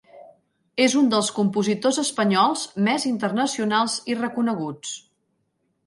[0.85, 5.01] És un dels compositors espanyols més internacionals i reconeguts.